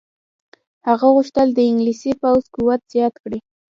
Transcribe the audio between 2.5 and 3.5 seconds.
قوت زیات کړي.